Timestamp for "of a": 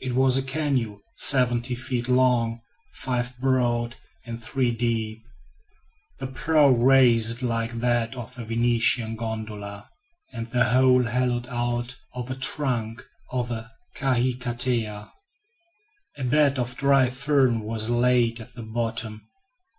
8.14-8.46, 12.14-12.34, 13.30-13.70